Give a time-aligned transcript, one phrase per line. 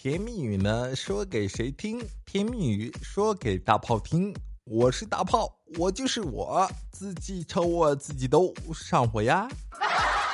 [0.00, 2.00] 甜蜜语呢，说给谁听？
[2.24, 4.32] 甜蜜语说给大炮听。
[4.62, 9.48] 我是大炮，我就是我自己，瞅我自己都上火呀。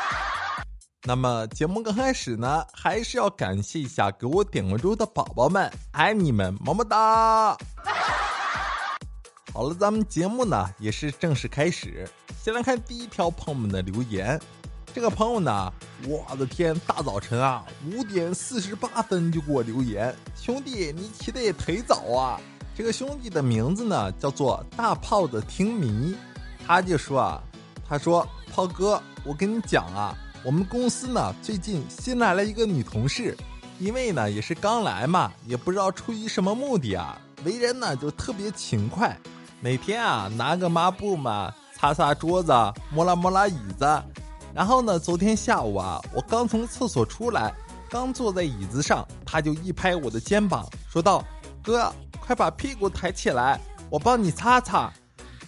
[1.08, 7.56] 那么节目刚开始呢，还是要感谢一下给我点关注的宝宝们，爱你们，么么哒。
[9.54, 12.06] 好了，咱们节目呢也是正式开始。
[12.42, 14.38] 先来看第一条朋友们的留言。
[14.95, 15.72] 这个朋友呢，
[16.06, 22.41] 我的天，大早晨啊，五点四十八分就给我留言，兄弟，你起的也忒早啊。
[22.77, 26.15] 这个兄弟的名字呢叫做大炮的听迷，
[26.65, 27.42] 他就说啊，
[27.88, 33.37] 他说炮哥，我跟你讲啊，我们公司呢最近新来了一个女同事，
[33.80, 39.18] 因为呢也是刚来嘛，也不知道出于什么目的啊，为人呢就特别勤快。
[39.60, 42.52] 每天啊，拿个抹布嘛，擦擦桌子，
[42.92, 43.84] 摸拉摸拉椅子。
[44.54, 47.52] 然后呢，昨天下午啊，我刚从厕所出来，
[47.90, 51.24] 刚坐在椅子上，他就一拍我的肩膀，说道
[51.62, 54.92] ：“哥，快把屁股抬起来，我帮你擦擦。”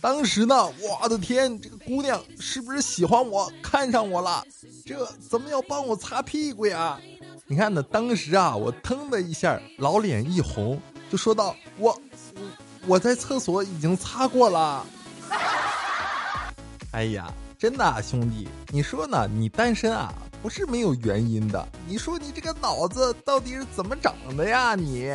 [0.01, 4.45] 当时呢，我的天，这个姑娘是不是喜欢我，看上我了？
[4.85, 6.99] 这怎么要帮我擦屁股呀？
[7.47, 11.97] 你看呢，当时啊，我腾的一下，老脸一红，就说道：“我。”
[12.89, 14.87] 我在厕所已经擦过了。
[16.93, 19.27] 哎呀，真的啊兄弟，你说呢？
[19.27, 20.13] 你单身啊，
[20.43, 21.67] 不是没有原因的。
[21.89, 24.75] 你说你这个脑子到底是怎么长的呀？
[24.75, 25.11] 你。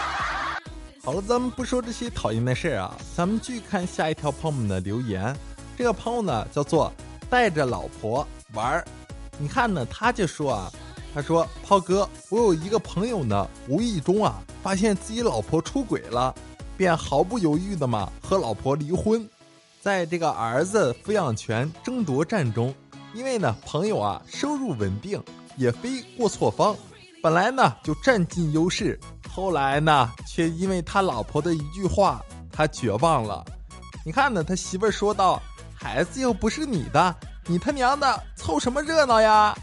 [1.02, 5.34] 好了，咱们不说这些讨厌的事儿啊，咱们继续看下一条朋友们的留言。
[5.78, 6.92] 这个朋友呢，叫做
[7.30, 8.84] 带着老婆玩儿。
[9.38, 10.70] 你看呢，他就说啊，
[11.14, 16.34] 他说：“炮哥，我有一个朋友呢，无意中啊，发现自己老婆出轨了。”
[16.76, 19.26] 便毫不犹豫的嘛和老婆离婚，
[19.86, 22.74] 在这个儿子抚养权争夺战中，
[23.14, 25.22] 因为呢朋友啊收入稳定，
[25.56, 26.76] 也非过错方，
[27.22, 28.98] 本来呢就占尽优势，
[29.32, 32.20] 后来呢却因为他老婆的一句话，
[32.50, 33.44] 他绝望了。
[34.04, 35.40] 你看呢，他媳妇儿说道
[35.72, 37.14] ：“孩子又不是你的，
[37.46, 39.56] 你他娘的凑什么热闹呀！”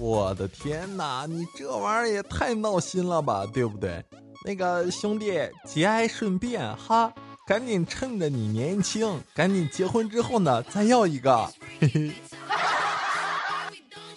[0.00, 4.02] 我的天哪，你这玩意儿也太闹心了吧，对不对？
[4.42, 7.12] 那个兄弟，节哀顺变哈，
[7.44, 11.50] 赶紧趁着你年轻，赶紧结婚之后呢，再要一个。
[11.80, 12.12] 嘿嘿。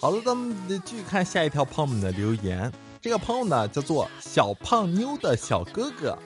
[0.00, 0.54] 好了，咱们
[0.84, 2.72] 继续看下一条朋友们的留言。
[3.00, 6.16] 这个朋友呢，叫做小胖妞的小哥哥，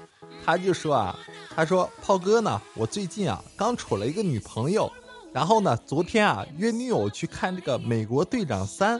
[0.44, 1.19] 他就说啊，
[1.56, 4.93] 他说炮哥呢，我最近啊刚处了一个女朋友，
[5.32, 8.99] 然后呢，昨天啊约女友去看这个《美国队长三》，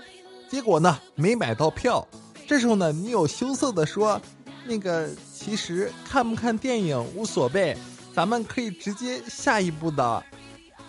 [0.51, 2.09] 结果呢没买到票。
[2.47, 4.19] 这时候呢，女友羞涩的说。
[4.67, 5.09] 那个
[5.43, 7.75] 其实看不看电影无所谓，
[8.15, 10.23] 咱们可以直接下一步的。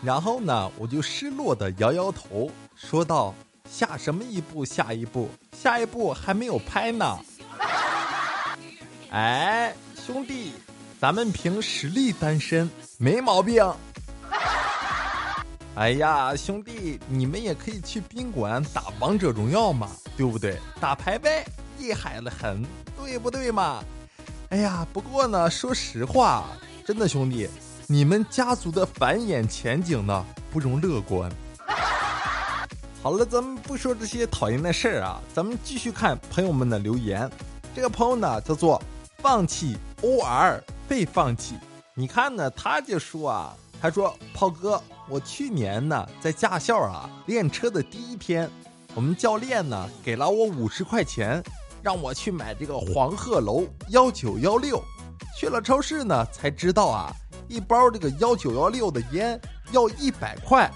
[0.04, 3.34] 然后呢，我就失落的摇摇头，说道
[3.72, 4.66] ：“下什么一步？
[4.66, 7.18] 下一步，下一步还没有拍呢。
[9.12, 10.52] ”哎，兄弟，
[11.00, 13.66] 咱们凭实力单身没毛病。
[15.76, 20.58] 哎呀，兄弟，你们也可以去宾馆打王者荣耀嘛，对不对？
[20.82, 21.42] 打排位
[21.80, 22.62] 厉害的很。
[22.98, 23.82] 对不对嘛？
[24.52, 26.44] 哎呀，不过呢，说实话，
[26.86, 27.48] 真的兄弟，
[27.88, 31.32] 你们家族的繁衍前景呢不容乐观。
[33.02, 37.32] 好了，咱们不说这些讨厌的事儿啊，咱们继续看朋友们的留言。
[37.74, 38.84] 这个朋友呢叫做
[39.20, 41.56] 放弃 OR 被放弃。
[41.94, 48.52] 你看呢，他就说啊，他说炮哥，我去年呢在驾校啊练车的第一天，
[48.94, 51.42] 我们教练呢给了我五十块钱。
[51.82, 54.84] 让我去买这个黄鹤楼幺九幺六，
[55.38, 57.12] 去了超市呢，才知道啊，
[57.48, 59.40] 一包这个幺九幺六的烟
[59.72, 60.72] 要一百块，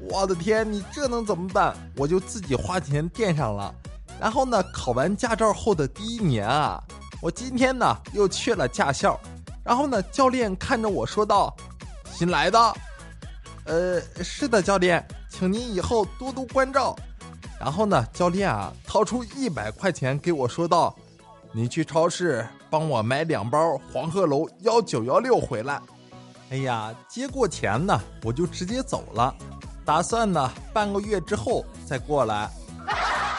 [0.00, 1.74] 我的天，你这能怎么办？
[1.96, 3.74] 我就自己花钱垫上了。
[4.20, 6.82] 然后呢，考完驾照后的第一年啊，
[7.22, 9.18] 我今天呢又去了驾校，
[9.64, 11.56] 然后呢，教练看着我说道
[12.12, 12.74] ：“新来的，
[13.64, 16.94] 呃，是的，教练，请您以后多多关照。”
[17.60, 20.96] 然后呢，教练啊，掏出一百块钱给我说道
[21.52, 25.78] ：“你去超市帮我买两包黄鹤楼幺九幺六回来。”
[26.48, 29.34] 哎呀，接过钱呢，我就直接走了，
[29.84, 32.50] 打算呢半个月之后再过来。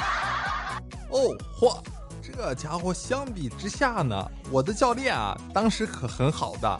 [1.09, 1.75] 哦，嚯，
[2.21, 6.79] 这家伙相比之下呢，我的教练啊，当时可很好的，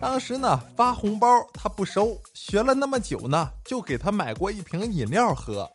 [0.00, 5.68] 当时呢发红包他不收，学了那么久呢，就给他买过一瓶饮料喝。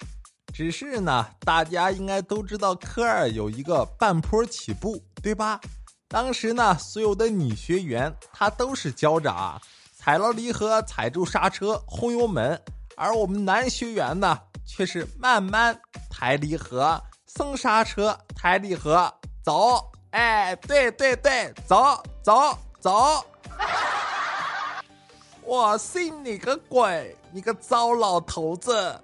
[0.53, 5.59] 只是呢，大家应该都知道科二有一个半坡起步，对吧？
[6.07, 9.62] 当时呢，所有的女学员她都是教着啊，
[9.95, 12.62] 踩了离合，踩住刹车，轰油门，
[12.98, 19.12] 而我们男学员呢，却是慢慢抬离合，松刹车，抬离合，
[19.44, 19.89] 走。
[20.12, 23.25] 哎，对对对，走走走。
[25.44, 27.15] 我信你个鬼！
[27.31, 29.00] 你个糟老头子！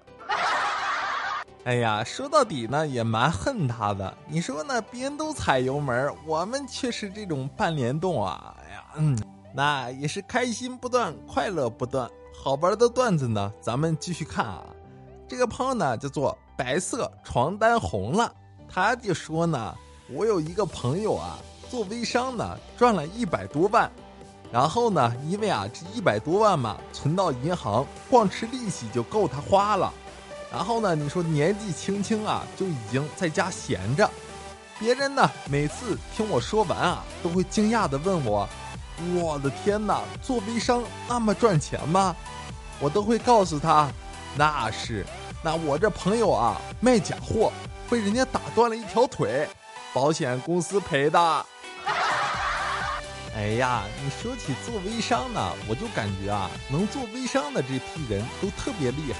[1.67, 4.17] 哎呀，说到底呢，也蛮恨他的。
[4.25, 4.81] 你说呢？
[4.83, 8.55] 别人都踩油门，我们却是这种半联动啊！
[8.63, 9.19] 哎呀，嗯，
[9.53, 12.09] 那也是开心不断，快乐不断。
[12.41, 14.63] 好玩的段子呢，咱们继续看啊。
[15.27, 18.33] 这个朋友呢，叫做白色床单红了，
[18.69, 19.75] 他就说呢，
[20.09, 21.37] 我有一个朋友啊，
[21.69, 23.91] 做微商呢，赚了一百多万。
[24.53, 29.91] 然后呢，因为啊，这一百多万嘛，存到银行，光吃利息就够他花了。
[30.51, 34.09] 然后呢，你说年纪轻轻啊，就已经在家闲着。
[34.79, 38.47] 别人呢，每次听我说完啊，都会惊讶的问我
[39.15, 42.15] ：“我的天哪，做微商那么赚钱吗？”
[42.79, 43.89] 我都会告诉他
[44.37, 45.05] ：“那是，
[45.43, 47.51] 那我这朋友啊，卖假货
[47.89, 49.49] 被人家打断了一条腿，
[49.93, 51.19] 保险公司赔的。”
[53.35, 59.19] 哎呀，你说起做微商呢，我就感觉啊，能做微商的这批人都特别厉害。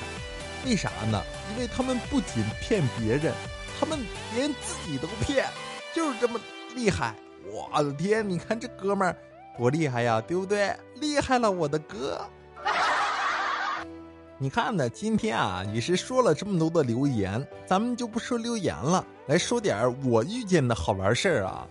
[0.67, 1.23] 为啥呢？
[1.53, 3.33] 因为他们不仅骗别人，
[3.79, 3.97] 他们
[4.35, 5.47] 连自己都骗，
[5.95, 6.37] 就是这么
[6.75, 7.15] 厉害。
[7.45, 9.15] 我的天，你看这哥们儿
[9.57, 10.75] 多厉害呀，对不对？
[10.95, 12.19] 厉害了，我的哥！
[14.37, 14.89] 你看呢？
[14.89, 21.65] 今天啊，也是说了这么多的留言，咱们就不说留言了，来说点我遇见的好玩事儿啊。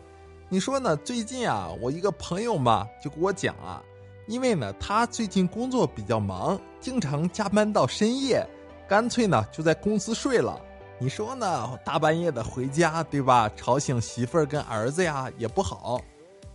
[0.48, 0.96] 你说呢？
[0.96, 3.82] 最近啊，我一个朋友嘛，就给我讲啊，
[4.26, 8.42] 因为呢，他最近工作比较忙，经常加班到深夜，
[8.88, 10.58] 干脆呢就在公司睡了。
[10.98, 11.78] 你说呢？
[11.84, 13.50] 大半夜的回家，对吧？
[13.54, 16.00] 吵醒媳妇儿跟儿子呀，也不好。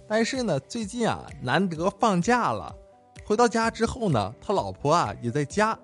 [0.07, 2.75] 但是呢，最近啊，难得放假了，
[3.23, 5.77] 回到家之后呢，他老婆啊也在家。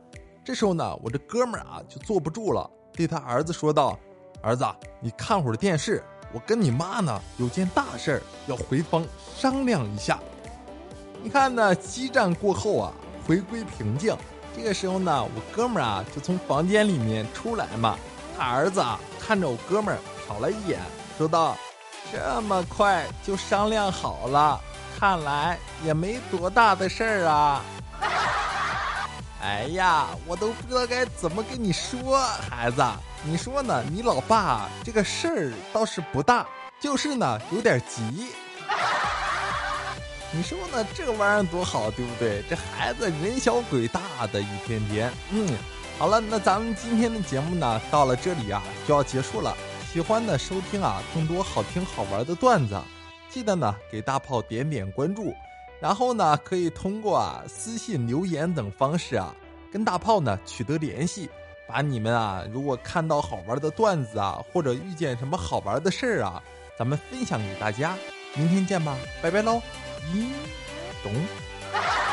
[0.43, 3.99] 这时候呢，我这哥们儿啊就坐不住了，对他儿子说道
[4.41, 4.65] ：“儿子，
[4.99, 6.03] 你看会儿电视。”
[6.33, 9.05] 我跟你妈呢有件大事儿要回房
[9.35, 10.19] 商量一下。
[11.21, 12.93] 你看呢，激战过后啊，
[13.25, 14.15] 回归平静。
[14.57, 17.95] 这个时候呢，我哥们儿啊就从房间里面出来嘛。
[18.35, 20.79] 他儿子啊看着我哥们儿瞟了一眼，
[21.15, 21.55] 说道
[22.11, 24.59] ：“这么快就商量好了，
[24.99, 27.63] 看来也没多大的事儿啊。”
[29.43, 32.19] 哎呀，我都不知道该怎么跟你说，
[32.49, 32.83] 孩子。
[33.23, 33.83] 你说呢？
[33.91, 36.45] 你老爸这个事儿倒是不大，
[36.79, 38.33] 就是呢有点急。
[40.31, 40.85] 你说呢？
[40.93, 42.43] 这个玩意儿多好，对不对？
[42.49, 45.11] 这孩子人小鬼大的，一天天。
[45.31, 45.47] 嗯，
[45.97, 49.55] 好了，那咱们今天的节目呢，到了这里啊就要结束了。
[49.91, 52.77] 喜欢的收听啊，更多好听好玩的段子，
[53.29, 55.33] 记得呢给大炮点点关注，
[55.79, 59.33] 然后呢可以通过啊私信留言等方式啊
[59.71, 61.29] 跟大炮呢取得联系。
[61.67, 66.41] 把你们啊，如果看到好玩的段子啊，或者遇见什么好玩的事儿啊，
[66.77, 67.95] 咱们分享给大家。
[68.35, 69.61] 明天见吧，拜拜喽！
[70.13, 70.31] 你
[71.03, 72.06] 懂。